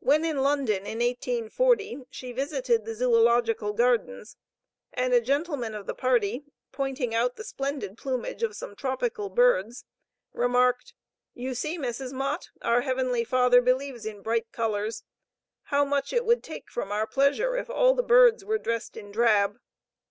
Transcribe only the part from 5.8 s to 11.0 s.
the party, pointing out the splendid plumage of some tropical birds, remarked: